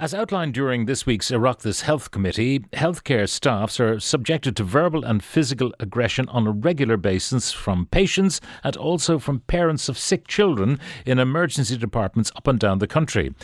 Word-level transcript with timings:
As 0.00 0.14
outlined 0.14 0.54
during 0.54 0.86
this 0.86 1.04
week's 1.04 1.30
Oireachtas 1.30 1.82
Health 1.82 2.10
Committee, 2.10 2.60
healthcare 2.72 3.28
staffs 3.28 3.78
are 3.78 4.00
subjected 4.00 4.56
to 4.56 4.64
verbal 4.64 5.04
and 5.04 5.22
physical 5.22 5.74
aggression 5.78 6.26
on 6.30 6.46
a 6.46 6.52
regular 6.52 6.96
basis 6.96 7.52
from 7.52 7.84
patients 7.84 8.40
and 8.64 8.78
also 8.78 9.18
from 9.18 9.40
parents 9.40 9.90
of 9.90 9.98
sick 9.98 10.26
children 10.26 10.80
in 11.04 11.18
emergency 11.18 11.76
departments 11.76 12.32
up 12.34 12.46
and 12.46 12.58
down 12.58 12.78
the 12.78 12.86
country. 12.86 13.34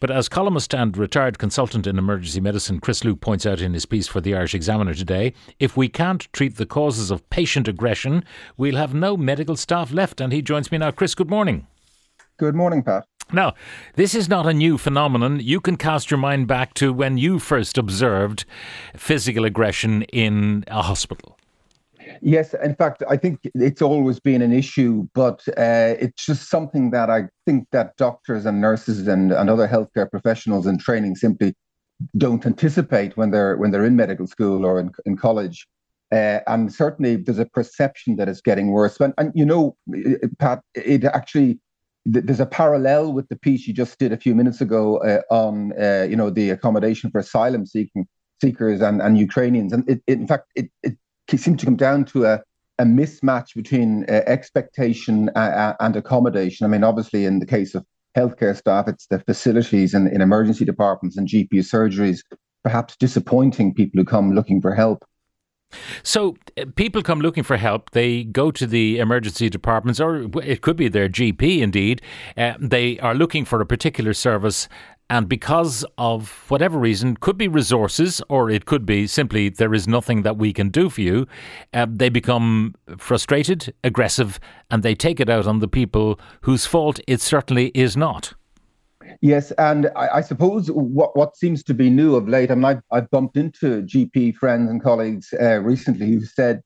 But 0.00 0.10
as 0.10 0.30
columnist 0.30 0.74
and 0.74 0.96
retired 0.96 1.38
consultant 1.38 1.86
in 1.86 1.98
emergency 1.98 2.40
medicine 2.40 2.80
Chris 2.80 3.04
Luke 3.04 3.20
points 3.20 3.44
out 3.44 3.60
in 3.60 3.74
his 3.74 3.84
piece 3.84 4.08
for 4.08 4.22
the 4.22 4.34
Irish 4.34 4.54
Examiner 4.54 4.94
today, 4.94 5.34
if 5.60 5.76
we 5.76 5.86
can't 5.86 6.32
treat 6.32 6.56
the 6.56 6.64
causes 6.64 7.10
of 7.10 7.28
patient 7.28 7.68
aggression, 7.68 8.24
we'll 8.56 8.76
have 8.76 8.94
no 8.94 9.18
medical 9.18 9.54
staff 9.54 9.92
left. 9.92 10.22
And 10.22 10.32
he 10.32 10.40
joins 10.40 10.72
me 10.72 10.78
now. 10.78 10.92
Chris, 10.92 11.14
good 11.14 11.28
morning. 11.28 11.66
Good 12.38 12.54
morning, 12.54 12.82
Pat. 12.82 13.04
Now, 13.32 13.54
this 13.96 14.14
is 14.14 14.28
not 14.28 14.46
a 14.46 14.54
new 14.54 14.78
phenomenon. 14.78 15.40
You 15.40 15.60
can 15.60 15.76
cast 15.76 16.10
your 16.10 16.18
mind 16.18 16.46
back 16.46 16.74
to 16.74 16.92
when 16.92 17.18
you 17.18 17.38
first 17.38 17.76
observed 17.76 18.44
physical 18.94 19.44
aggression 19.44 20.02
in 20.04 20.64
a 20.68 20.82
hospital. 20.82 21.36
Yes, 22.22 22.54
in 22.62 22.76
fact, 22.76 23.02
I 23.10 23.16
think 23.16 23.40
it's 23.54 23.82
always 23.82 24.20
been 24.20 24.42
an 24.42 24.52
issue, 24.52 25.08
but 25.12 25.42
uh, 25.56 25.94
it's 25.98 26.24
just 26.24 26.48
something 26.48 26.90
that 26.92 27.10
I 27.10 27.24
think 27.44 27.66
that 27.72 27.96
doctors 27.96 28.46
and 28.46 28.60
nurses 28.60 29.08
and, 29.08 29.32
and 29.32 29.50
other 29.50 29.66
healthcare 29.66 30.08
professionals 30.08 30.66
in 30.66 30.78
training 30.78 31.16
simply 31.16 31.54
don't 32.16 32.46
anticipate 32.46 33.16
when 33.16 33.32
they're 33.32 33.56
when 33.56 33.70
they're 33.70 33.84
in 33.84 33.96
medical 33.96 34.26
school 34.26 34.64
or 34.64 34.78
in, 34.78 34.90
in 35.04 35.16
college. 35.16 35.66
Uh, 36.12 36.38
and 36.46 36.72
certainly, 36.72 37.16
there's 37.16 37.40
a 37.40 37.46
perception 37.46 38.14
that 38.16 38.28
it's 38.28 38.40
getting 38.40 38.70
worse. 38.70 39.00
And, 39.00 39.12
and 39.18 39.32
you 39.34 39.44
know, 39.44 39.76
Pat, 40.38 40.62
it 40.74 41.04
actually 41.04 41.58
there's 42.06 42.40
a 42.40 42.46
parallel 42.46 43.12
with 43.12 43.28
the 43.28 43.36
piece 43.36 43.66
you 43.66 43.74
just 43.74 43.98
did 43.98 44.12
a 44.12 44.16
few 44.16 44.34
minutes 44.34 44.60
ago 44.60 44.98
uh, 44.98 45.22
on 45.30 45.72
uh, 45.80 46.06
you 46.08 46.16
know 46.16 46.30
the 46.30 46.50
accommodation 46.50 47.10
for 47.10 47.18
asylum 47.18 47.66
seeking 47.66 48.06
seekers 48.40 48.80
and, 48.80 49.02
and 49.02 49.18
Ukrainians, 49.18 49.72
and 49.72 49.88
it, 49.88 50.00
it 50.06 50.18
in 50.18 50.26
fact 50.26 50.50
it, 50.54 50.70
it 50.82 50.96
seems 51.36 51.58
to 51.60 51.66
come 51.66 51.76
down 51.76 52.04
to 52.04 52.24
a, 52.24 52.42
a 52.78 52.84
mismatch 52.84 53.54
between 53.54 54.04
uh, 54.08 54.22
expectation 54.26 55.30
and 55.34 55.96
accommodation. 55.96 56.64
I 56.64 56.68
mean, 56.68 56.84
obviously, 56.84 57.24
in 57.24 57.40
the 57.40 57.46
case 57.46 57.74
of 57.74 57.84
healthcare 58.16 58.56
staff, 58.56 58.88
it's 58.88 59.06
the 59.08 59.18
facilities 59.20 59.92
and 59.92 60.08
in 60.08 60.20
emergency 60.20 60.64
departments 60.64 61.16
and 61.16 61.26
GP 61.26 61.50
surgeries, 61.54 62.20
perhaps 62.62 62.96
disappointing 62.96 63.74
people 63.74 63.98
who 63.98 64.04
come 64.04 64.32
looking 64.32 64.60
for 64.60 64.74
help. 64.74 65.04
So 66.02 66.36
uh, 66.56 66.64
people 66.74 67.02
come 67.02 67.20
looking 67.20 67.42
for 67.42 67.56
help. 67.56 67.90
They 67.90 68.24
go 68.24 68.50
to 68.50 68.66
the 68.66 68.98
emergency 68.98 69.48
departments, 69.48 70.00
or 70.00 70.28
it 70.42 70.62
could 70.62 70.76
be 70.76 70.88
their 70.88 71.08
GP. 71.08 71.60
Indeed, 71.60 72.02
uh, 72.36 72.54
they 72.60 72.98
are 73.00 73.14
looking 73.14 73.44
for 73.44 73.60
a 73.60 73.66
particular 73.66 74.12
service, 74.12 74.68
and 75.08 75.28
because 75.28 75.84
of 75.98 76.44
whatever 76.48 76.78
reason, 76.78 77.16
could 77.16 77.38
be 77.38 77.48
resources, 77.48 78.20
or 78.28 78.50
it 78.50 78.64
could 78.64 78.84
be 78.84 79.06
simply 79.06 79.48
there 79.48 79.74
is 79.74 79.86
nothing 79.86 80.22
that 80.22 80.36
we 80.36 80.52
can 80.52 80.68
do 80.68 80.90
for 80.90 81.00
you. 81.00 81.26
Uh, 81.72 81.86
they 81.88 82.08
become 82.08 82.74
frustrated, 82.98 83.72
aggressive, 83.84 84.40
and 84.70 84.82
they 84.82 84.94
take 84.94 85.20
it 85.20 85.28
out 85.28 85.46
on 85.46 85.60
the 85.60 85.68
people 85.68 86.18
whose 86.42 86.66
fault 86.66 87.00
it 87.06 87.20
certainly 87.20 87.68
is 87.68 87.96
not. 87.96 88.34
Yes, 89.20 89.50
and 89.52 89.90
I, 89.96 90.16
I, 90.16 90.20
suppose 90.20 90.68
what 90.68 91.16
what 91.16 91.36
seems 91.36 91.62
to 91.64 91.74
be 91.74 91.90
new 91.90 92.16
of 92.16 92.28
late, 92.28 92.50
I 92.50 92.54
mean, 92.54 92.64
I've, 92.64 92.82
I've 92.92 93.10
bumped 93.10 93.36
into 93.36 93.82
GP 93.82 94.36
friends 94.36 94.70
and 94.70 94.82
colleagues 94.82 95.32
uh, 95.40 95.60
recently 95.60 96.06
who 96.06 96.24
said 96.24 96.62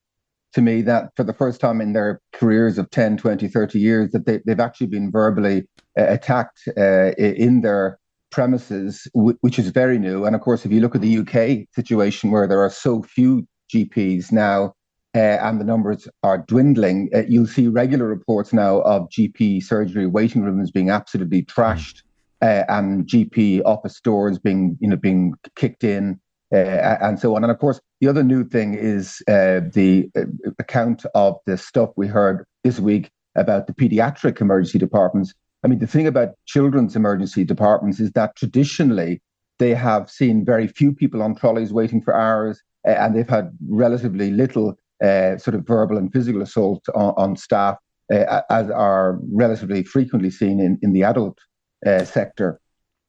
to 0.53 0.61
me 0.61 0.83
that 0.83 1.11
for 1.17 1.25
the 1.25 1.33
first 1.33 1.61
time 1.61 1.81
in 1.81 1.93
their 1.93 2.21
careers 2.33 2.79
of 2.79 2.91
10, 2.91 3.17
20, 3.17 3.49
30 3.49 3.79
years, 3.79 4.13
that 4.13 4.27
they, 4.27 4.41
they've 4.47 4.61
actually 4.61 4.89
been 4.89 5.11
verbally 5.11 5.69
uh, 5.99 6.07
attacked 6.09 6.69
uh, 6.77 7.13
in 7.17 7.61
their 7.61 7.99
premises, 8.31 9.07
w- 9.15 9.39
which 9.43 9.59
is 9.59 9.69
very 9.69 9.99
new. 9.99 10.25
And 10.25 10.35
of 10.35 10.43
course, 10.43 10.65
if 10.65 10.73
you 10.73 10.81
look 10.81 10.95
at 10.95 11.01
the 11.01 11.19
UK 11.19 11.69
situation 11.75 12.31
where 12.31 12.47
there 12.47 12.63
are 12.63 12.71
so 12.71 13.03
few 13.03 13.47
GPs 13.73 14.33
now, 14.33 14.75
uh, 15.13 15.19
and 15.19 15.61
the 15.61 15.65
numbers 15.65 16.07
are 16.23 16.39
dwindling, 16.39 17.11
uh, 17.13 17.23
you'll 17.29 17.47
see 17.47 17.67
regular 17.67 18.07
reports 18.07 18.53
now 18.53 18.81
of 18.83 19.09
GP 19.09 19.63
surgery 19.63 20.07
waiting 20.07 20.43
rooms 20.43 20.71
being 20.71 20.91
absolutely 20.91 21.43
trashed 21.43 22.03
uh, 22.43 22.65
and 22.69 23.07
GP 23.07 23.63
office 23.65 24.01
doors 24.01 24.39
being 24.39 24.77
you 24.81 24.89
know 24.89 24.97
being 24.97 25.35
kicked 25.57 25.85
in 25.85 26.21
uh, 26.53 26.97
and 27.01 27.19
so 27.19 27.37
on. 27.37 27.45
And 27.45 27.51
of 27.51 27.59
course, 27.59 27.81
the 28.01 28.09
other 28.09 28.25
new 28.25 28.45
thing 28.45 28.75
is 28.75 29.23
uh, 29.29 29.61
the 29.73 30.11
uh, 30.17 30.23
account 30.59 31.05
of 31.15 31.37
the 31.47 31.57
stuff 31.57 31.91
we 31.97 32.07
heard 32.07 32.45
this 32.65 32.81
week 32.81 33.11
about 33.37 33.67
the 33.67 33.73
pediatric 33.73 34.41
emergency 34.41 34.79
departments. 34.79 35.33
I 35.63 35.69
mean, 35.69 35.79
the 35.79 35.87
thing 35.87 36.07
about 36.07 36.31
children's 36.47 36.97
emergency 36.97 37.45
departments 37.45 38.01
is 38.01 38.11
that 38.13 38.35
traditionally 38.37 39.21
they 39.59 39.75
have 39.75 40.11
seen 40.11 40.45
very 40.45 40.67
few 40.67 40.93
people 40.93 41.23
on 41.23 41.35
trolleys 41.35 41.73
waiting 41.73 42.01
for 42.01 42.15
hours, 42.15 42.63
uh, 42.89 42.93
and 42.93 43.15
they've 43.15 43.29
had 43.29 43.57
relatively 43.69 44.31
little 44.31 44.75
uh, 45.05 45.37
sort 45.37 45.55
of 45.55 45.67
verbal 45.67 45.99
and 45.99 46.13
physical 46.13 46.43
assault 46.43 46.83
on, 46.95 47.15
on 47.17 47.37
staff, 47.37 47.77
as 48.11 48.71
are 48.71 49.21
relatively 49.31 49.85
frequently 49.85 50.31
seen 50.31 50.59
in, 50.59 50.79
in 50.83 50.93
the 50.93 51.05
adult 51.05 51.39
uh, 51.87 52.05
sector. 52.05 52.61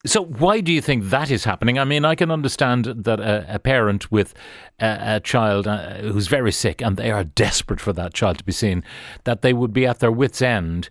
So, 0.03 0.23
why 0.23 0.61
do 0.61 0.73
you 0.73 0.81
think 0.81 1.05
that 1.05 1.29
is 1.29 1.43
happening? 1.43 1.77
I 1.77 1.83
mean, 1.85 2.05
I 2.05 2.15
can 2.15 2.31
understand 2.31 2.85
that 2.85 3.19
a, 3.19 3.45
a 3.55 3.59
parent 3.59 4.11
with 4.11 4.33
a, 4.79 5.15
a 5.15 5.19
child 5.19 5.67
uh, 5.67 5.97
who's 5.99 6.27
very 6.27 6.51
sick 6.51 6.81
and 6.81 6.97
they 6.97 7.11
are 7.11 7.23
desperate 7.23 7.79
for 7.79 7.93
that 7.93 8.15
child 8.15 8.39
to 8.39 8.43
be 8.43 8.51
seen, 8.51 8.83
that 9.25 9.43
they 9.43 9.53
would 9.53 9.73
be 9.73 9.85
at 9.85 9.99
their 9.99 10.11
wits' 10.11 10.41
end. 10.41 10.89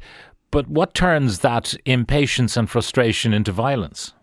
But 0.53 0.69
what 0.69 0.95
turns 0.95 1.41
that 1.41 1.75
impatience 1.87 2.57
and 2.57 2.71
frustration 2.71 3.35
into 3.35 3.51
violence? 3.51 4.15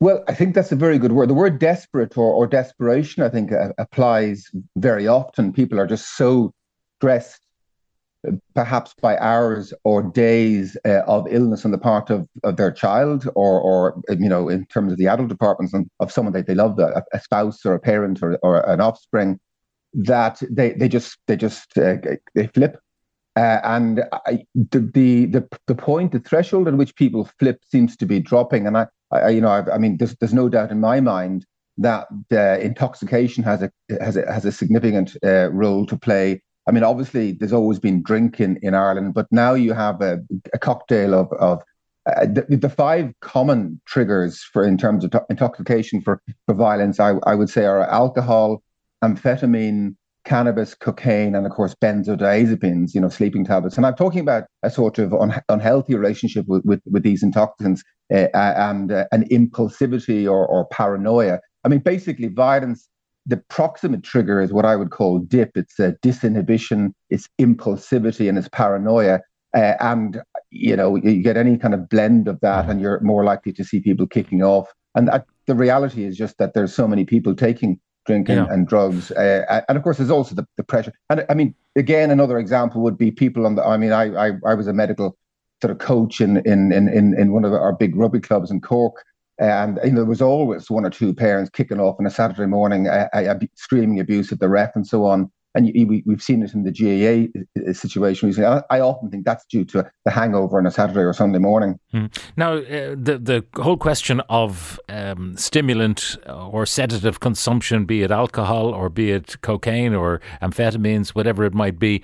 Well, 0.00 0.24
I 0.28 0.34
think 0.34 0.54
that's 0.54 0.72
a 0.72 0.76
very 0.76 0.98
good 0.98 1.12
word. 1.12 1.28
The 1.28 1.34
word 1.34 1.58
desperate 1.58 2.18
or, 2.18 2.32
or 2.32 2.46
desperation, 2.46 3.22
I 3.22 3.28
think, 3.28 3.52
uh, 3.52 3.72
applies 3.78 4.50
very 4.76 5.06
often. 5.06 5.52
People 5.52 5.80
are 5.80 5.86
just 5.86 6.16
so 6.16 6.52
stressed 6.98 7.45
perhaps 8.54 8.94
by 9.00 9.16
hours 9.18 9.72
or 9.84 10.02
days 10.02 10.76
uh, 10.84 11.02
of 11.06 11.26
illness 11.30 11.64
on 11.64 11.70
the 11.70 11.78
part 11.78 12.10
of, 12.10 12.26
of 12.44 12.56
their 12.56 12.72
child 12.72 13.28
or, 13.34 13.60
or, 13.60 14.00
you 14.10 14.28
know, 14.28 14.48
in 14.48 14.66
terms 14.66 14.92
of 14.92 14.98
the 14.98 15.08
adult 15.08 15.28
departments 15.28 15.74
of 16.00 16.12
someone 16.12 16.32
that 16.32 16.46
they 16.46 16.54
love, 16.54 16.78
a, 16.78 17.02
a 17.12 17.20
spouse 17.20 17.64
or 17.64 17.74
a 17.74 17.80
parent 17.80 18.22
or, 18.22 18.38
or 18.42 18.60
an 18.70 18.80
offspring, 18.80 19.38
that 19.94 20.42
they, 20.50 20.72
they 20.72 20.88
just, 20.88 21.18
they 21.26 21.36
just, 21.36 21.76
uh, 21.78 21.96
they 22.34 22.46
flip. 22.48 22.78
Uh, 23.36 23.60
and 23.64 24.02
I, 24.26 24.44
the, 24.54 24.80
the, 24.80 25.26
the, 25.26 25.48
the 25.66 25.74
point, 25.74 26.12
the 26.12 26.20
threshold 26.20 26.68
at 26.68 26.76
which 26.76 26.96
people 26.96 27.28
flip 27.38 27.60
seems 27.70 27.96
to 27.98 28.06
be 28.06 28.18
dropping. 28.18 28.66
And 28.66 28.78
I, 28.78 28.86
I 29.12 29.28
you 29.28 29.40
know, 29.40 29.48
I, 29.48 29.74
I 29.74 29.78
mean, 29.78 29.98
there's, 29.98 30.16
there's 30.16 30.32
no 30.32 30.48
doubt 30.48 30.70
in 30.70 30.80
my 30.80 31.00
mind 31.00 31.44
that 31.78 32.06
uh, 32.32 32.58
intoxication 32.58 33.44
has 33.44 33.62
a, 33.62 33.70
has 34.00 34.16
a, 34.16 34.32
has 34.32 34.46
a 34.46 34.52
significant 34.52 35.16
uh, 35.22 35.50
role 35.52 35.84
to 35.84 35.98
play 35.98 36.40
I 36.66 36.72
mean, 36.72 36.82
obviously, 36.82 37.32
there's 37.32 37.52
always 37.52 37.78
been 37.78 38.02
drinking 38.02 38.58
in 38.62 38.74
Ireland, 38.74 39.14
but 39.14 39.26
now 39.30 39.54
you 39.54 39.72
have 39.72 40.00
a, 40.02 40.18
a 40.52 40.58
cocktail 40.58 41.14
of, 41.14 41.32
of 41.34 41.62
uh, 42.06 42.26
the, 42.26 42.56
the, 42.56 42.68
five 42.68 43.12
common 43.20 43.80
triggers 43.86 44.42
for 44.42 44.64
in 44.64 44.76
terms 44.76 45.04
of 45.04 45.10
to- 45.12 45.26
intoxication 45.30 46.00
for, 46.00 46.20
for 46.46 46.54
violence, 46.54 46.98
I, 47.00 47.14
I 47.26 47.34
would 47.34 47.50
say, 47.50 47.64
are 47.64 47.82
alcohol, 47.82 48.62
amphetamine, 49.02 49.96
cannabis, 50.24 50.74
cocaine, 50.74 51.34
and 51.34 51.46
of 51.46 51.52
course 51.52 51.74
benzodiazepines, 51.82 52.94
you 52.94 53.00
know, 53.00 53.08
sleeping 53.08 53.44
tablets. 53.44 53.76
And 53.76 53.86
I'm 53.86 53.94
talking 53.94 54.20
about 54.20 54.44
a 54.62 54.70
sort 54.70 54.98
of 54.98 55.14
un- 55.14 55.40
unhealthy 55.48 55.94
relationship 55.94 56.46
with, 56.48 56.64
with, 56.64 56.80
with 56.90 57.04
these 57.04 57.22
intoxicants 57.22 57.82
uh, 58.12 58.26
and 58.34 58.92
uh, 58.92 59.06
an 59.12 59.28
impulsivity 59.28 60.28
or, 60.28 60.46
or 60.46 60.66
paranoia. 60.66 61.40
I 61.64 61.68
mean, 61.68 61.80
basically, 61.80 62.28
violence 62.28 62.88
the 63.26 63.36
proximate 63.36 64.04
trigger 64.04 64.40
is 64.40 64.52
what 64.52 64.64
I 64.64 64.76
would 64.76 64.90
call 64.90 65.18
DIP. 65.18 65.56
It's 65.56 65.78
a 65.78 65.92
disinhibition, 66.02 66.92
it's 67.10 67.28
impulsivity, 67.40 68.28
and 68.28 68.38
it's 68.38 68.48
paranoia. 68.48 69.20
Uh, 69.54 69.74
and 69.80 70.22
you 70.50 70.76
know, 70.76 70.96
you 70.96 71.22
get 71.22 71.36
any 71.36 71.58
kind 71.58 71.74
of 71.74 71.88
blend 71.88 72.28
of 72.28 72.38
that, 72.40 72.70
and 72.70 72.80
you're 72.80 73.00
more 73.00 73.24
likely 73.24 73.52
to 73.54 73.64
see 73.64 73.80
people 73.80 74.06
kicking 74.06 74.42
off. 74.42 74.68
And 74.94 75.08
that, 75.08 75.26
the 75.46 75.54
reality 75.54 76.04
is 76.04 76.16
just 76.16 76.38
that 76.38 76.54
there's 76.54 76.74
so 76.74 76.86
many 76.86 77.04
people 77.04 77.34
taking 77.34 77.80
drinking 78.06 78.36
yeah. 78.36 78.46
and 78.48 78.68
drugs, 78.68 79.10
uh, 79.12 79.62
and 79.68 79.76
of 79.76 79.82
course, 79.82 79.96
there's 79.96 80.10
also 80.10 80.34
the, 80.34 80.46
the 80.56 80.62
pressure. 80.62 80.92
And 81.10 81.26
I 81.28 81.34
mean, 81.34 81.54
again, 81.76 82.10
another 82.10 82.38
example 82.38 82.80
would 82.82 82.96
be 82.96 83.10
people 83.10 83.44
on 83.44 83.56
the. 83.56 83.64
I 83.64 83.76
mean, 83.76 83.92
I 83.92 84.28
I, 84.28 84.32
I 84.46 84.54
was 84.54 84.68
a 84.68 84.72
medical 84.72 85.16
sort 85.60 85.72
of 85.72 85.78
coach 85.78 86.20
in 86.20 86.38
in 86.38 86.70
in 86.72 87.18
in 87.18 87.32
one 87.32 87.44
of 87.44 87.52
our 87.52 87.72
big 87.72 87.96
rugby 87.96 88.20
clubs 88.20 88.50
in 88.50 88.60
Cork 88.60 89.04
and 89.38 89.78
you 89.84 89.90
know, 89.90 89.96
there 89.96 90.04
was 90.04 90.22
always 90.22 90.70
one 90.70 90.86
or 90.86 90.90
two 90.90 91.12
parents 91.14 91.50
kicking 91.50 91.80
off 91.80 91.96
on 91.98 92.06
a 92.06 92.10
Saturday 92.10 92.46
morning, 92.46 92.88
uh, 92.88 93.08
uh, 93.12 93.34
screaming 93.54 94.00
abuse 94.00 94.32
at 94.32 94.40
the 94.40 94.48
ref 94.48 94.74
and 94.74 94.86
so 94.86 95.04
on. 95.04 95.30
And 95.54 95.74
you, 95.74 95.86
we, 95.86 96.04
have 96.10 96.22
seen 96.22 96.42
it 96.42 96.52
in 96.52 96.64
the 96.64 96.70
GAA 96.70 97.40
uh, 97.66 97.72
situation 97.72 98.28
recently. 98.28 98.46
I, 98.46 98.62
I, 98.68 98.80
often 98.80 99.10
think 99.10 99.24
that's 99.24 99.46
due 99.46 99.64
to 99.66 99.90
the 100.04 100.10
hangover 100.10 100.58
on 100.58 100.66
a 100.66 100.70
Saturday 100.70 101.00
or 101.00 101.14
Sunday 101.14 101.38
morning. 101.38 101.80
Mm. 101.94 102.14
Now, 102.36 102.56
uh, 102.56 102.94
the 102.94 103.18
the 103.18 103.62
whole 103.62 103.78
question 103.78 104.20
of 104.28 104.78
um, 104.90 105.34
stimulant 105.38 106.18
or 106.28 106.66
sedative 106.66 107.20
consumption, 107.20 107.86
be 107.86 108.02
it 108.02 108.10
alcohol 108.10 108.74
or 108.74 108.90
be 108.90 109.12
it 109.12 109.40
cocaine 109.40 109.94
or 109.94 110.20
amphetamines, 110.42 111.10
whatever 111.10 111.44
it 111.44 111.54
might 111.54 111.78
be, 111.78 112.02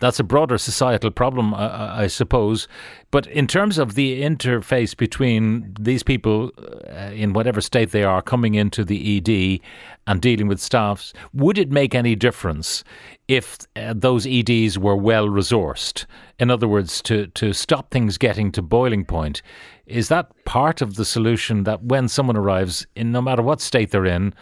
that's 0.00 0.20
a 0.20 0.24
broader 0.24 0.58
societal 0.58 1.10
problem, 1.10 1.54
I, 1.54 2.02
I, 2.02 2.06
suppose. 2.08 2.68
But 3.10 3.26
in 3.28 3.46
terms 3.46 3.78
of 3.78 3.94
the 3.94 4.22
interface 4.22 4.96
between 4.96 5.74
these 5.78 6.02
people, 6.02 6.50
uh, 6.58 7.10
in 7.12 7.32
whatever 7.32 7.60
state 7.60 7.92
they 7.92 8.04
are, 8.04 8.20
coming 8.20 8.54
into 8.54 8.84
the 8.84 9.18
ED 9.18 9.60
and 10.06 10.20
dealing 10.20 10.48
with 10.48 10.60
staffs, 10.60 11.12
would 11.32 11.58
it 11.58 11.70
make 11.70 11.94
any 11.94 12.14
difference 12.14 12.84
if 13.28 13.58
uh, 13.76 13.94
those 13.96 14.26
EDs 14.26 14.78
were 14.78 14.96
well 14.96 15.28
resourced? 15.28 16.06
In 16.38 16.50
other 16.50 16.68
words, 16.68 17.00
to, 17.02 17.28
to 17.28 17.52
stop 17.52 17.90
things 17.90 18.18
getting 18.18 18.50
to 18.52 18.62
boiling 18.62 19.04
point, 19.04 19.42
is 19.86 20.08
that 20.08 20.32
part 20.44 20.82
of 20.82 20.96
the 20.96 21.04
solution 21.04 21.64
that 21.64 21.82
when 21.84 22.08
someone 22.08 22.36
arrives, 22.36 22.86
in 22.96 23.12
no 23.12 23.22
matter 23.22 23.42
what 23.42 23.60
state 23.60 23.90
they're 23.90 24.06
in, 24.06 24.34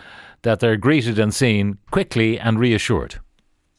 that 0.42 0.60
they're 0.60 0.76
greeted 0.76 1.18
and 1.18 1.34
seen 1.34 1.78
quickly 1.90 2.38
and 2.38 2.58
reassured? 2.58 3.20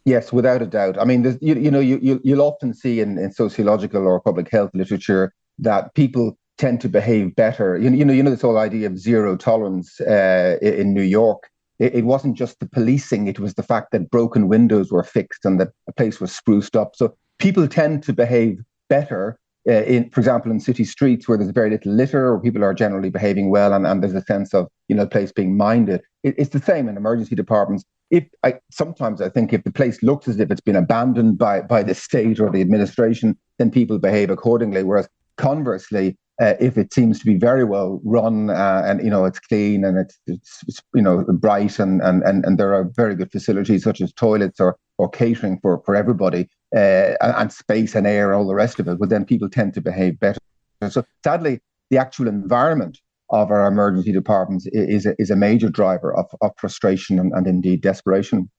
Yes, 0.05 0.33
without 0.33 0.61
a 0.61 0.65
doubt. 0.65 1.00
I 1.00 1.05
mean, 1.05 1.23
you, 1.41 1.55
you 1.55 1.71
know, 1.71 1.79
you, 1.79 1.97
you, 2.01 2.19
you'll 2.23 2.41
often 2.41 2.73
see 2.73 3.00
in, 3.00 3.17
in 3.17 3.31
sociological 3.31 4.05
or 4.05 4.19
public 4.19 4.51
health 4.51 4.71
literature 4.73 5.33
that 5.59 5.94
people 5.94 6.38
tend 6.57 6.81
to 6.81 6.89
behave 6.89 7.35
better. 7.35 7.77
You, 7.77 7.89
you 7.91 8.03
know, 8.03 8.13
you 8.13 8.21
know 8.21 8.31
this 8.31 8.41
whole 8.41 8.57
idea 8.57 8.88
of 8.88 9.00
zero 9.00 9.38
tolerance 9.38 10.01
uh, 10.01 10.57
in 10.61 10.94
New 10.94 11.03
York. 11.03 11.50
It, 11.79 11.95
it, 11.95 12.05
wasn't 12.05 12.38
just 12.38 12.59
the 12.59 12.67
policing; 12.67 13.27
it 13.27 13.39
was 13.39 13.53
the 13.53 13.63
fact 13.63 13.91
that 13.91 14.11
broken 14.11 14.47
windows 14.47 14.91
were 14.91 15.03
fixed 15.03 15.45
and 15.45 15.59
that 15.59 15.69
a 15.88 15.94
place 15.94 16.19
was 16.19 16.35
spruced 16.35 16.75
up. 16.75 16.95
So 16.95 17.15
people 17.39 17.67
tend 17.67 18.03
to 18.03 18.13
behave 18.13 18.59
better 18.89 19.39
uh, 19.67 19.83
in, 19.83 20.09
for 20.09 20.19
example, 20.19 20.51
in 20.51 20.59
city 20.59 20.83
streets 20.83 21.27
where 21.27 21.38
there's 21.38 21.51
very 21.51 21.69
little 21.69 21.94
litter 21.94 22.33
or 22.33 22.39
people 22.39 22.63
are 22.63 22.73
generally 22.73 23.09
behaving 23.09 23.50
well 23.50 23.73
and, 23.73 23.88
and 23.88 24.03
there's 24.03 24.13
a 24.13 24.21
sense 24.21 24.53
of, 24.53 24.67
you 24.89 24.95
know, 24.95 25.07
place 25.07 25.31
being 25.31 25.55
minded. 25.55 26.01
It, 26.23 26.35
it's 26.38 26.50
the 26.50 26.59
same 26.59 26.89
in 26.89 26.97
emergency 26.97 27.35
departments. 27.35 27.85
If 28.13 28.25
I 28.44 28.60
sometimes 28.69 29.21
I 29.21 29.30
think 29.30 29.54
if 29.54 29.63
the 29.63 29.71
place 29.71 30.04
looks 30.04 30.27
as 30.27 30.39
if 30.39 30.51
it's 30.51 30.62
been 30.62 30.75
abandoned 30.75 31.39
by 31.39 31.62
by 31.62 31.81
the 31.81 31.95
state 31.95 32.39
or 32.39 32.51
the 32.51 32.62
administration, 32.62 33.36
then 33.57 33.71
people 33.71 33.98
behave 33.98 34.30
accordingly. 34.30 34.83
Whereas 34.83 35.10
conversely, 35.38 36.15
uh, 36.39 36.54
if 36.60 36.77
it 36.77 36.94
seems 36.94 37.18
to 37.19 37.25
be 37.25 37.38
very 37.38 37.63
well 37.63 38.00
run 38.04 38.51
uh, 38.51 38.83
and 38.86 39.04
you 39.04 39.10
know 39.10 39.25
it's 39.25 39.39
clean 39.39 39.83
and 39.83 39.98
it's, 39.98 40.19
it's, 40.27 40.81
you 40.94 41.01
know 41.01 41.24
bright 41.39 41.80
and, 41.80 42.04
and 42.04 42.21
and 42.21 42.45
and 42.45 42.60
there 42.60 42.75
are 42.75 42.83
very 42.95 43.15
good 43.15 43.31
facilities 43.31 43.83
such 43.83 44.00
as 44.00 44.13
toilets 44.13 44.60
or 44.60 44.77
or 45.00 45.10
catering 45.10 45.60
for 45.60 45.81
for 45.83 45.95
everybody 45.95 46.48
uh, 46.75 47.13
and 47.21 47.51
space 47.51 47.95
and 47.95 48.06
air 48.06 48.31
and 48.31 48.36
all 48.36 48.48
the 48.48 48.54
rest 48.54 48.80
of 48.80 48.88
it, 48.88 49.00
well 49.00 49.10
then 49.10 49.25
people 49.25 49.50
tend 49.50 49.74
to 49.74 49.81
behave 49.81 50.19
better. 50.19 50.39
So 50.88 51.04
sadly, 51.24 51.62
the 51.89 51.98
actual 51.98 52.27
environment 52.27 53.00
of 53.30 53.50
our 53.50 53.66
emergency 53.66 54.12
departments 54.12 54.68
is 54.72 55.06
a, 55.06 55.16
is 55.18 55.31
a 55.31 55.36
major 55.36 55.70
driver 55.70 56.14
of, 56.14 56.25
of 56.42 56.52
frustration 56.58 57.18
and, 57.18 57.31
and 57.34 57.48
indeed 57.48 57.81
desperation. 57.81 58.50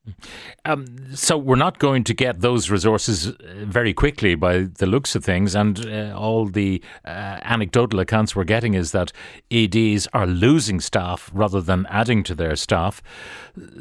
Um, 0.64 0.86
so 1.14 1.36
we're 1.36 1.54
not 1.54 1.78
going 1.78 2.02
to 2.04 2.14
get 2.14 2.40
those 2.40 2.70
resources 2.70 3.28
uh, 3.28 3.34
very 3.64 3.94
quickly 3.94 4.34
by 4.34 4.64
the 4.78 4.86
looks 4.86 5.14
of 5.14 5.24
things, 5.24 5.54
and 5.54 5.86
uh, 5.86 6.16
all 6.18 6.46
the 6.46 6.82
uh, 7.04 7.38
anecdotal 7.42 8.00
accounts 8.00 8.34
we're 8.34 8.44
getting 8.44 8.74
is 8.74 8.92
that 8.92 9.12
EDs 9.50 10.08
are 10.12 10.26
losing 10.26 10.80
staff 10.80 11.30
rather 11.32 11.60
than 11.60 11.86
adding 11.86 12.22
to 12.24 12.34
their 12.34 12.56
staff. 12.56 13.02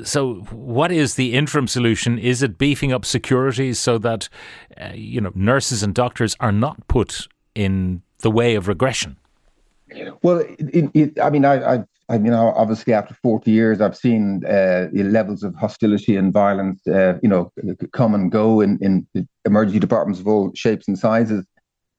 So 0.03 0.35
what 0.51 0.91
is 0.91 1.15
the 1.15 1.33
interim 1.33 1.67
solution? 1.67 2.19
Is 2.19 2.43
it 2.43 2.57
beefing 2.57 2.91
up 2.91 3.05
security 3.05 3.73
so 3.73 3.97
that 3.99 4.29
uh, 4.79 4.91
you 4.93 5.21
know 5.21 5.31
nurses 5.33 5.81
and 5.81 5.95
doctors 5.95 6.35
are 6.39 6.51
not 6.51 6.87
put 6.87 7.27
in 7.55 8.03
the 8.19 8.29
way 8.31 8.53
of 8.55 8.67
regression? 8.67 9.17
Well, 10.21 10.43
it, 10.59 10.89
it, 10.93 11.19
I 11.19 11.29
mean, 11.29 11.45
I, 11.45 11.75
I, 11.75 11.83
I 12.09 12.17
mean, 12.17 12.33
obviously, 12.33 12.93
after 12.93 13.13
forty 13.15 13.51
years, 13.51 13.81
I've 13.81 13.95
seen 13.95 14.43
uh, 14.45 14.87
levels 14.93 15.43
of 15.43 15.55
hostility 15.55 16.15
and 16.15 16.33
violence, 16.33 16.85
uh, 16.87 17.17
you 17.23 17.29
know, 17.29 17.51
come 17.93 18.13
and 18.13 18.31
go 18.31 18.61
in 18.61 18.77
in 18.81 19.07
emergency 19.45 19.79
departments 19.79 20.19
of 20.19 20.27
all 20.27 20.51
shapes 20.53 20.87
and 20.87 20.99
sizes. 20.99 21.45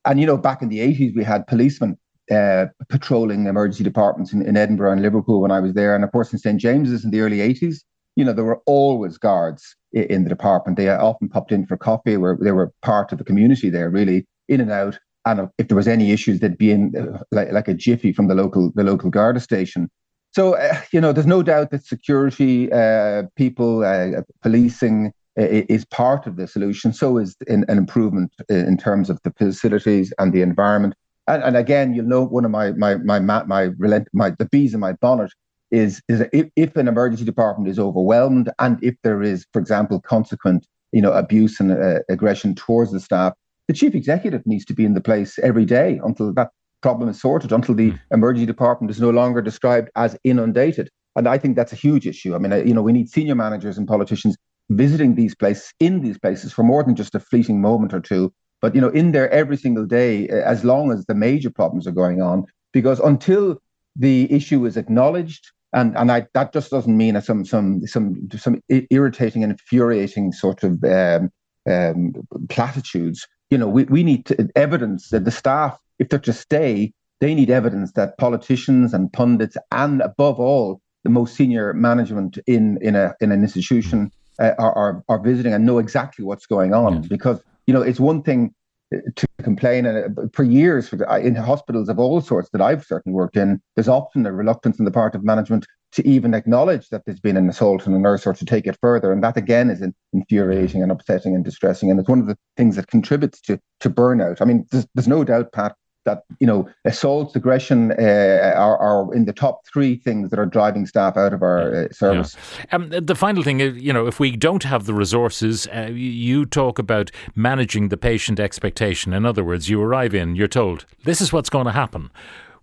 And 0.05 0.19
you 0.19 0.25
know, 0.25 0.37
back 0.37 0.61
in 0.61 0.69
the 0.69 0.81
eighties, 0.81 1.13
we 1.15 1.23
had 1.23 1.47
policemen 1.47 1.97
uh, 2.31 2.67
patrolling 2.89 3.47
emergency 3.47 3.83
departments 3.83 4.33
in, 4.33 4.41
in 4.45 4.55
Edinburgh 4.57 4.91
and 4.91 5.01
Liverpool 5.01 5.41
when 5.41 5.51
I 5.51 5.59
was 5.59 5.73
there, 5.73 5.95
and 5.95 6.03
of 6.03 6.11
course 6.11 6.31
in 6.31 6.39
St 6.39 6.59
James's 6.59 7.03
in 7.03 7.11
the 7.11 7.21
early 7.21 7.41
eighties. 7.41 7.83
You 8.15 8.23
know, 8.23 8.31
there 8.31 8.45
were 8.45 8.61
always 8.65 9.17
guards 9.17 9.75
in 9.91 10.23
the 10.23 10.29
department. 10.29 10.77
They 10.77 10.89
often 10.89 11.27
popped 11.27 11.51
in 11.51 11.65
for 11.65 11.75
coffee, 11.75 12.15
where 12.15 12.37
they 12.39 12.51
were 12.51 12.71
part 12.81 13.11
of 13.11 13.17
the 13.17 13.25
community 13.25 13.69
there, 13.69 13.89
really 13.89 14.25
in 14.47 14.61
and 14.61 14.71
out 14.71 14.97
and 15.25 15.49
if 15.57 15.67
there 15.67 15.75
was 15.75 15.87
any 15.87 16.11
issues, 16.11 16.39
they'd 16.39 16.57
be 16.57 16.71
in 16.71 16.93
uh, 16.95 17.23
like, 17.31 17.51
like 17.51 17.67
a 17.67 17.73
jiffy 17.73 18.13
from 18.13 18.27
the 18.27 18.35
local 18.35 18.71
the 18.75 18.83
local 18.83 19.09
Garda 19.09 19.39
station. 19.39 19.89
So 20.31 20.55
uh, 20.55 20.79
you 20.91 21.01
know, 21.01 21.11
there's 21.11 21.25
no 21.25 21.43
doubt 21.43 21.71
that 21.71 21.85
security, 21.85 22.71
uh, 22.71 23.23
people, 23.35 23.83
uh, 23.83 24.21
policing 24.41 25.13
uh, 25.37 25.63
is 25.69 25.85
part 25.85 26.27
of 26.27 26.35
the 26.35 26.47
solution. 26.47 26.93
So 26.93 27.17
is 27.17 27.35
in, 27.47 27.65
an 27.67 27.77
improvement 27.77 28.33
in 28.49 28.77
terms 28.77 29.09
of 29.09 29.19
the 29.23 29.31
facilities 29.31 30.13
and 30.19 30.31
the 30.31 30.41
environment. 30.41 30.93
And, 31.27 31.43
and 31.43 31.57
again, 31.57 31.93
you'll 31.93 32.05
know 32.05 32.23
one 32.23 32.45
of 32.45 32.51
my 32.51 32.71
my 32.73 32.95
my 32.97 33.19
my 33.19 33.43
my, 33.43 33.61
relent, 33.77 34.07
my 34.13 34.29
the 34.29 34.45
bees 34.45 34.73
in 34.73 34.79
my 34.79 34.93
bonnet 34.93 35.31
is 35.71 36.01
is 36.07 36.23
if, 36.31 36.47
if 36.55 36.75
an 36.75 36.87
emergency 36.87 37.25
department 37.25 37.67
is 37.67 37.79
overwhelmed 37.79 38.51
and 38.59 38.77
if 38.83 38.95
there 39.03 39.23
is, 39.23 39.47
for 39.51 39.59
example, 39.59 39.99
consequent 39.99 40.67
you 40.91 41.01
know 41.01 41.11
abuse 41.11 41.59
and 41.59 41.71
uh, 41.71 41.99
aggression 42.09 42.53
towards 42.53 42.91
the 42.91 42.99
staff, 42.99 43.33
the 43.67 43.73
chief 43.73 43.95
executive 43.95 44.45
needs 44.45 44.65
to 44.65 44.73
be 44.73 44.85
in 44.85 44.93
the 44.93 45.01
place 45.01 45.39
every 45.39 45.65
day 45.65 45.99
until 46.03 46.33
that 46.33 46.51
problem 46.81 47.09
is 47.09 47.19
sorted, 47.19 47.51
until 47.51 47.75
the 47.75 47.91
mm. 47.91 47.99
emergency 48.11 48.45
department 48.45 48.91
is 48.91 49.01
no 49.01 49.09
longer 49.09 49.41
described 49.41 49.89
as 49.95 50.17
inundated. 50.23 50.89
And 51.15 51.27
I 51.27 51.37
think 51.37 51.55
that's 51.55 51.73
a 51.73 51.77
huge 51.77 52.05
issue. 52.05 52.35
I 52.35 52.37
mean, 52.37 52.67
you 52.67 52.73
know, 52.73 52.81
we 52.81 52.91
need 52.91 53.09
senior 53.09 53.35
managers 53.35 53.77
and 53.77 53.87
politicians 53.87 54.35
visiting 54.69 55.15
these 55.15 55.35
places, 55.35 55.73
in 55.79 56.01
these 56.01 56.17
places, 56.17 56.51
for 56.51 56.63
more 56.63 56.83
than 56.83 56.95
just 56.95 57.15
a 57.15 57.19
fleeting 57.19 57.61
moment 57.61 57.93
or 57.93 57.99
two, 57.99 58.33
but 58.61 58.75
you 58.75 58.81
know, 58.81 58.89
in 58.89 59.11
there 59.11 59.29
every 59.29 59.57
single 59.57 59.85
day, 59.85 60.27
eh, 60.29 60.41
as 60.43 60.63
long 60.63 60.91
as 60.91 61.05
the 61.05 61.15
major 61.15 61.49
problems 61.49 61.87
are 61.87 61.91
going 61.91 62.21
on. 62.21 62.45
Because 62.73 62.99
until 62.99 63.61
the 63.95 64.31
issue 64.31 64.65
is 64.65 64.75
acknowledged, 64.75 65.51
and 65.73 65.95
and 65.97 66.11
I, 66.11 66.27
that 66.33 66.51
just 66.51 66.71
doesn't 66.71 66.97
mean 66.97 67.19
some 67.21 67.45
some 67.45 67.85
some 67.87 68.27
some 68.35 68.61
irritating 68.89 69.43
and 69.43 69.51
infuriating 69.51 70.31
sort 70.33 70.63
of 70.63 70.83
um, 70.83 71.31
um, 71.69 72.13
platitudes 72.49 73.25
you 73.49 73.57
know, 73.57 73.67
we, 73.67 73.83
we 73.85 74.03
need 74.03 74.25
to, 74.25 74.49
evidence 74.55 75.09
that 75.09 75.25
the 75.25 75.31
staff, 75.31 75.79
if 75.99 76.09
they're 76.09 76.19
to 76.19 76.33
stay, 76.33 76.93
they 77.21 77.33
need 77.33 77.49
evidence 77.49 77.93
that 77.93 78.17
politicians 78.17 78.93
and 78.93 79.11
pundits, 79.13 79.57
and 79.71 80.01
above 80.01 80.39
all, 80.39 80.81
the 81.03 81.09
most 81.09 81.35
senior 81.35 81.73
management 81.73 82.39
in 82.47 82.79
in 82.81 82.95
a 82.95 83.13
in 83.21 83.31
an 83.31 83.43
institution 83.43 84.11
uh, 84.39 84.51
are, 84.57 84.73
are, 84.75 85.03
are 85.07 85.19
visiting 85.19 85.53
and 85.53 85.65
know 85.65 85.77
exactly 85.77 86.25
what's 86.25 86.47
going 86.47 86.73
on. 86.73 87.03
Because 87.03 87.39
you 87.67 87.73
know, 87.73 87.81
it's 87.81 87.99
one 87.99 88.23
thing 88.23 88.53
to 88.91 89.27
complain, 89.41 89.85
and 89.85 90.17
uh, 90.17 90.21
for 90.33 90.43
years 90.43 90.93
in 90.93 91.35
hospitals 91.35 91.89
of 91.89 91.99
all 91.99 92.21
sorts 92.21 92.49
that 92.51 92.61
I've 92.61 92.85
certainly 92.85 93.15
worked 93.15 93.37
in, 93.37 93.61
there's 93.75 93.87
often 93.87 94.25
a 94.25 94.31
reluctance 94.31 94.79
on 94.79 94.85
the 94.85 94.91
part 94.91 95.15
of 95.15 95.23
management 95.23 95.65
to 95.93 96.07
even 96.07 96.33
acknowledge 96.33 96.89
that 96.89 97.03
there's 97.05 97.21
been 97.21 97.37
an 97.37 97.49
assault 97.49 97.87
on 97.87 97.93
a 97.93 97.99
nurse 97.99 98.27
or 98.27 98.33
to 98.33 98.45
take 98.45 98.67
it 98.67 98.77
further. 98.81 99.13
And 99.13 99.23
that 99.23 99.37
again 99.37 99.69
is 99.69 99.81
infuriating 100.11 100.83
and 100.83 100.91
upsetting 100.91 101.33
and 101.33 101.45
distressing. 101.45 101.89
And 101.89 101.99
it's 101.99 102.09
one 102.09 102.19
of 102.19 102.27
the 102.27 102.37
things 102.57 102.75
that 102.75 102.87
contributes 102.87 103.39
to, 103.41 103.59
to 103.79 103.89
burnout. 103.89 104.41
I 104.41 104.45
mean, 104.45 104.65
there's, 104.71 104.85
there's 104.93 105.07
no 105.07 105.23
doubt, 105.23 105.53
Pat, 105.53 105.75
that 106.05 106.23
you 106.39 106.47
know 106.47 106.69
assaults, 106.85 107.35
aggression 107.35 107.91
uh, 107.93 108.53
are, 108.55 108.77
are 108.77 109.13
in 109.13 109.25
the 109.25 109.33
top 109.33 109.65
three 109.65 109.97
things 109.97 110.29
that 110.29 110.39
are 110.39 110.45
driving 110.45 110.85
staff 110.85 111.17
out 111.17 111.33
of 111.33 111.41
our 111.41 111.85
uh, 111.85 111.89
service. 111.91 112.35
Yeah. 112.69 112.75
Um, 112.75 112.89
the 112.89 113.15
final 113.15 113.43
thing, 113.43 113.59
is, 113.59 113.75
you 113.77 113.91
know, 113.91 114.07
if 114.07 114.19
we 114.19 114.35
don't 114.35 114.63
have 114.63 114.85
the 114.85 114.93
resources, 114.93 115.67
uh, 115.67 115.89
you 115.91 116.45
talk 116.45 116.79
about 116.79 117.11
managing 117.35 117.89
the 117.89 117.97
patient 117.97 118.39
expectation. 118.39 119.13
In 119.13 119.25
other 119.25 119.43
words, 119.43 119.69
you 119.69 119.81
arrive 119.81 120.15
in, 120.15 120.35
you're 120.35 120.47
told 120.47 120.85
this 121.03 121.21
is 121.21 121.33
what's 121.33 121.49
going 121.49 121.65
to 121.65 121.71
happen 121.71 122.11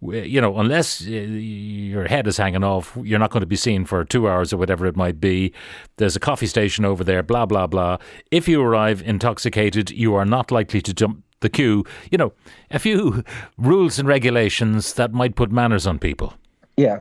you 0.03 0.41
know, 0.41 0.59
unless 0.59 1.07
uh, 1.07 1.11
your 1.11 2.09
head 2.09 2.27
is 2.27 2.37
hanging 2.37 2.65
off, 2.65 2.97
you're 3.03 3.21
not 3.21 3.31
going 3.31 3.43
to 3.43 3.47
be 3.47 3.57
seen 3.57 3.85
for 3.85 4.05
two 4.05 4.29
hours 4.29 4.53
or 4.53 4.57
whatever 4.57 4.87
it 4.87 4.97
might 4.97 5.21
be. 5.21 5.53
There's 5.97 6.17
a 6.17 6.21
coffee 6.21 6.49
station 6.49 6.85
over 6.85 7.05
there, 7.05 7.23
blah, 7.23 7.47
blah, 7.47 7.69
blah. 7.69 7.99
If 8.31 8.49
you 8.49 8.61
arrive 8.63 9.01
intoxicated, 9.03 9.91
you 9.93 10.15
are 10.15 10.25
not 10.25 10.51
likely 10.51 10.81
to 10.83 10.93
jump 10.93 11.23
the 11.43 11.51
queue. 11.51 11.85
You 12.11 12.19
know, 12.19 12.33
a 12.71 12.79
few 12.79 13.23
rules 13.59 13.99
and 13.99 14.09
regulations 14.09 14.95
that 14.95 15.13
might 15.13 15.37
put 15.37 15.53
manners 15.53 15.87
on 15.87 15.99
people. 15.99 16.35
Yeah. 16.77 17.01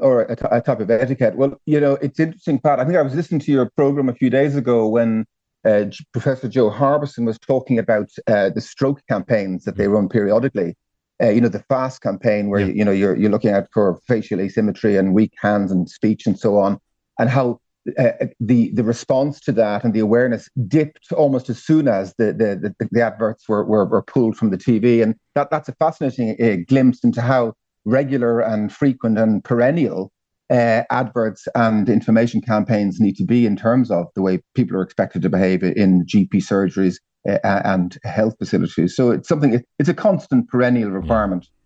Or 0.00 0.22
a, 0.22 0.36
t- 0.36 0.46
a 0.50 0.60
type 0.60 0.80
of 0.80 0.90
etiquette. 0.90 1.36
Well, 1.36 1.60
you 1.66 1.78
know, 1.78 1.94
it's 2.02 2.18
interesting, 2.18 2.58
Pat. 2.58 2.80
I 2.80 2.84
think 2.84 2.96
I 2.96 3.02
was 3.02 3.14
listening 3.14 3.40
to 3.40 3.52
your 3.52 3.70
program 3.76 4.08
a 4.08 4.14
few 4.14 4.30
days 4.30 4.56
ago 4.56 4.88
when 4.88 5.26
uh, 5.64 5.84
Professor 6.12 6.48
Joe 6.48 6.70
Harbison 6.70 7.24
was 7.24 7.38
talking 7.38 7.78
about 7.78 8.10
uh, 8.26 8.50
the 8.50 8.60
stroke 8.60 9.00
campaigns 9.08 9.64
that 9.64 9.76
they 9.76 9.86
run 9.86 10.08
periodically 10.08 10.74
uh, 11.22 11.30
you 11.30 11.40
know, 11.40 11.48
the 11.48 11.60
FAST 11.60 12.02
campaign 12.02 12.48
where, 12.48 12.60
yeah. 12.60 12.72
you 12.72 12.84
know, 12.84 12.90
you're, 12.90 13.16
you're 13.16 13.30
looking 13.30 13.50
at 13.50 13.68
for 13.72 14.00
facial 14.08 14.40
asymmetry 14.40 14.96
and 14.96 15.14
weak 15.14 15.32
hands 15.40 15.70
and 15.70 15.88
speech 15.88 16.26
and 16.26 16.38
so 16.38 16.58
on, 16.58 16.80
and 17.18 17.30
how 17.30 17.60
uh, 17.98 18.26
the 18.38 18.70
the 18.74 18.84
response 18.84 19.40
to 19.40 19.52
that 19.52 19.84
and 19.84 19.92
the 19.92 20.00
awareness 20.00 20.48
dipped 20.68 21.10
almost 21.12 21.50
as 21.50 21.62
soon 21.62 21.88
as 21.88 22.14
the 22.18 22.26
the, 22.26 22.74
the, 22.78 22.88
the 22.90 23.02
adverts 23.02 23.48
were, 23.48 23.64
were, 23.64 23.84
were 23.86 24.02
pulled 24.02 24.36
from 24.36 24.50
the 24.50 24.58
TV, 24.58 25.02
and 25.02 25.14
that 25.34 25.50
that's 25.50 25.68
a 25.68 25.74
fascinating 25.74 26.36
uh, 26.40 26.56
glimpse 26.68 27.02
into 27.02 27.20
how 27.20 27.54
regular 27.84 28.40
and 28.40 28.72
frequent 28.72 29.18
and 29.18 29.42
perennial 29.42 30.12
uh, 30.50 30.82
adverts 30.90 31.48
and 31.54 31.88
information 31.88 32.40
campaigns 32.40 33.00
need 33.00 33.16
to 33.16 33.24
be 33.24 33.46
in 33.46 33.56
terms 33.56 33.90
of 33.90 34.06
the 34.14 34.22
way 34.22 34.40
people 34.54 34.76
are 34.76 34.82
expected 34.82 35.22
to 35.22 35.30
behave 35.30 35.62
in 35.62 36.04
GP 36.04 36.34
surgeries 36.34 36.96
uh, 37.28 37.38
and 37.64 37.98
health 38.04 38.34
facilities. 38.38 38.94
So 38.94 39.10
it's 39.10 39.28
something, 39.28 39.62
it's 39.78 39.88
a 39.88 39.94
constant 39.94 40.48
perennial 40.48 40.90
requirement. 40.90 41.44
Yeah. 41.44 41.61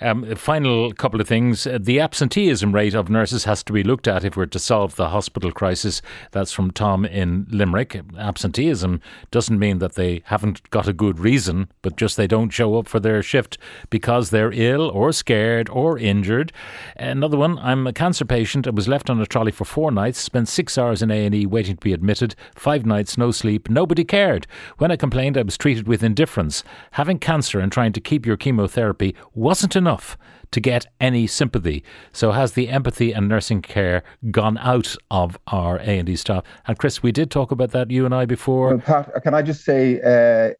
Um, 0.00 0.34
final 0.36 0.92
couple 0.92 1.20
of 1.20 1.28
things. 1.28 1.66
Uh, 1.66 1.78
the 1.80 2.00
absenteeism 2.00 2.72
rate 2.72 2.94
of 2.94 3.10
nurses 3.10 3.44
has 3.44 3.62
to 3.64 3.72
be 3.72 3.82
looked 3.82 4.08
at 4.08 4.24
if 4.24 4.36
we're 4.36 4.46
to 4.46 4.58
solve 4.58 4.96
the 4.96 5.08
hospital 5.08 5.52
crisis. 5.52 6.02
That's 6.32 6.52
from 6.52 6.70
Tom 6.70 7.04
in 7.04 7.46
Limerick. 7.50 8.00
Absenteeism 8.18 9.00
doesn't 9.30 9.58
mean 9.58 9.78
that 9.78 9.94
they 9.94 10.22
haven't 10.26 10.68
got 10.70 10.88
a 10.88 10.92
good 10.92 11.18
reason, 11.18 11.68
but 11.82 11.96
just 11.96 12.16
they 12.16 12.26
don't 12.26 12.50
show 12.50 12.76
up 12.76 12.88
for 12.88 13.00
their 13.00 13.22
shift 13.22 13.58
because 13.90 14.30
they're 14.30 14.52
ill 14.52 14.88
or 14.90 15.12
scared 15.12 15.68
or 15.70 15.98
injured. 15.98 16.52
Another 16.96 17.36
one. 17.36 17.58
I'm 17.58 17.86
a 17.86 17.92
cancer 17.92 18.24
patient. 18.24 18.66
I 18.66 18.70
was 18.70 18.88
left 18.88 19.10
on 19.10 19.20
a 19.20 19.26
trolley 19.26 19.52
for 19.52 19.64
four 19.64 19.90
nights. 19.90 20.18
Spent 20.20 20.48
six 20.48 20.78
hours 20.78 21.02
in 21.02 21.10
A 21.10 21.26
and 21.26 21.34
E 21.34 21.46
waiting 21.46 21.76
to 21.76 21.84
be 21.84 21.92
admitted. 21.92 22.34
Five 22.54 22.86
nights, 22.86 23.18
no 23.18 23.30
sleep. 23.30 23.68
Nobody 23.68 24.04
cared. 24.04 24.46
When 24.78 24.90
I 24.90 24.96
complained, 24.96 25.36
I 25.36 25.42
was 25.42 25.58
treated 25.58 25.86
with 25.88 26.02
indifference. 26.02 26.62
Having 26.92 27.18
cancer 27.18 27.60
and 27.60 27.72
trying 27.72 27.92
to 27.92 28.00
keep 28.00 28.24
your 28.24 28.36
chemotherapy 28.36 29.14
wasn't 29.34 29.55
wasn't 29.56 29.74
enough 29.74 30.18
to 30.50 30.60
get 30.60 30.84
any 31.00 31.26
sympathy. 31.26 31.82
So 32.12 32.32
has 32.32 32.52
the 32.52 32.68
empathy 32.68 33.12
and 33.12 33.26
nursing 33.26 33.62
care 33.62 34.02
gone 34.30 34.58
out 34.58 34.94
of 35.10 35.38
our 35.46 35.78
A 35.78 35.98
and 35.98 36.04
D 36.04 36.14
staff? 36.14 36.44
And 36.66 36.78
Chris, 36.78 37.02
we 37.02 37.10
did 37.10 37.30
talk 37.30 37.50
about 37.52 37.70
that 37.70 37.90
you 37.90 38.04
and 38.04 38.14
I 38.14 38.26
before. 38.26 38.68
Well, 38.68 38.80
Pat, 38.80 39.22
can 39.22 39.32
I 39.32 39.40
just 39.40 39.64
say 39.64 39.98
uh, 40.00 40.52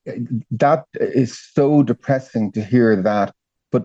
that 0.50 0.86
is 0.94 1.38
so 1.38 1.82
depressing 1.82 2.52
to 2.52 2.64
hear 2.64 2.96
that. 2.96 3.34
But 3.70 3.84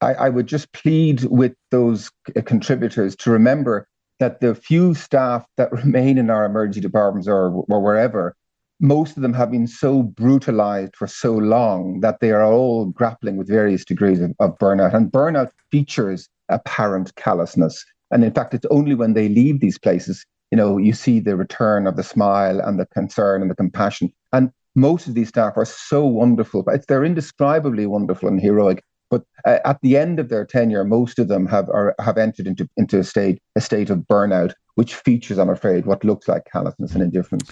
I, 0.00 0.14
I 0.14 0.28
would 0.28 0.46
just 0.46 0.70
plead 0.72 1.24
with 1.24 1.54
those 1.72 2.12
contributors 2.44 3.16
to 3.16 3.32
remember 3.32 3.88
that 4.20 4.40
the 4.40 4.54
few 4.54 4.94
staff 4.94 5.44
that 5.56 5.72
remain 5.84 6.18
in 6.18 6.30
our 6.30 6.44
emergency 6.44 6.80
departments 6.80 7.26
or, 7.26 7.64
or 7.68 7.80
wherever 7.80 8.36
most 8.80 9.16
of 9.16 9.22
them 9.22 9.32
have 9.32 9.50
been 9.50 9.66
so 9.66 10.02
brutalized 10.02 10.94
for 10.96 11.06
so 11.06 11.34
long 11.34 12.00
that 12.00 12.20
they 12.20 12.30
are 12.30 12.44
all 12.44 12.86
grappling 12.86 13.36
with 13.36 13.48
various 13.48 13.84
degrees 13.84 14.20
of, 14.20 14.32
of, 14.38 14.58
burnout. 14.58 14.94
And 14.94 15.10
burnout 15.10 15.50
features 15.70 16.28
apparent 16.48 17.14
callousness. 17.16 17.84
And 18.10 18.22
in 18.22 18.32
fact, 18.32 18.54
it's 18.54 18.66
only 18.70 18.94
when 18.94 19.14
they 19.14 19.28
leave 19.28 19.60
these 19.60 19.78
places, 19.78 20.24
you 20.50 20.56
know, 20.56 20.78
you 20.78 20.92
see 20.92 21.20
the 21.20 21.36
return 21.36 21.86
of 21.86 21.96
the 21.96 22.02
smile 22.02 22.60
and 22.60 22.78
the 22.78 22.86
concern 22.86 23.42
and 23.42 23.50
the 23.50 23.56
compassion. 23.56 24.12
And 24.32 24.50
most 24.74 25.08
of 25.08 25.14
these 25.14 25.28
staff 25.28 25.54
are 25.56 25.64
so 25.64 26.04
wonderful, 26.04 26.62
but 26.62 26.86
they're 26.86 27.04
indescribably 27.04 27.86
wonderful 27.86 28.28
and 28.28 28.40
heroic. 28.40 28.82
But 29.08 29.22
uh, 29.44 29.58
at 29.64 29.80
the 29.82 29.96
end 29.96 30.18
of 30.18 30.28
their 30.28 30.44
tenure, 30.44 30.84
most 30.84 31.18
of 31.18 31.28
them 31.28 31.46
have 31.46 31.68
are, 31.70 31.94
have 32.00 32.18
entered 32.18 32.46
into 32.46 32.68
into 32.76 32.98
a 32.98 33.04
state 33.04 33.40
a 33.54 33.60
state 33.60 33.88
of 33.88 34.00
burnout, 34.00 34.52
which 34.74 34.96
features, 34.96 35.38
I'm 35.38 35.48
afraid, 35.48 35.86
what 35.86 36.04
looks 36.04 36.28
like 36.28 36.44
callousness 36.52 36.92
and 36.92 37.02
indifference. 37.02 37.50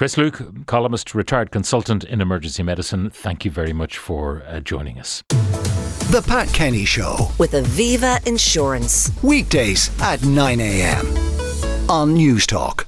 Chris 0.00 0.16
Luke, 0.16 0.64
columnist, 0.64 1.14
retired 1.14 1.50
consultant 1.50 2.04
in 2.04 2.22
emergency 2.22 2.62
medicine, 2.62 3.10
thank 3.10 3.44
you 3.44 3.50
very 3.50 3.74
much 3.74 3.98
for 3.98 4.42
uh, 4.46 4.58
joining 4.58 4.98
us. 4.98 5.22
The 5.28 6.24
Pat 6.26 6.48
Kenny 6.54 6.86
Show 6.86 7.30
with 7.36 7.52
Aviva 7.52 8.26
Insurance. 8.26 9.12
Weekdays 9.22 9.90
at 10.00 10.24
9 10.24 10.58
a.m. 10.58 11.06
on 11.90 12.14
Newstalk. 12.16 12.86